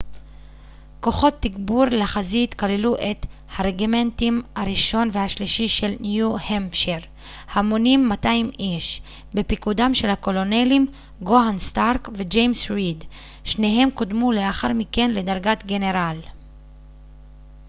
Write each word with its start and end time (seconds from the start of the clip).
כוחות 0.99 1.33
תגבור 1.39 1.85
לחזית 1.85 2.53
כללו 2.53 2.95
את 2.95 3.25
הרג'ימנטים 3.55 4.41
הראשון 4.55 5.09
והשלישי 5.11 5.67
של 5.67 5.93
ניו-המפשיירהמונים 5.99 8.09
200 8.09 8.51
איש 8.59 9.01
בפיקודם 9.33 9.93
של 9.93 10.09
הקולונלים 10.09 10.87
ג'והן 11.21 11.57
סטארק 11.57 12.09
וג'יימס 12.13 12.71
ריד 12.71 13.03
שניהם 13.43 13.91
קודמו 13.91 14.31
לאחר 14.31 14.73
מכן 14.73 15.11
לדרת 15.11 15.65
גנרל 15.65 16.17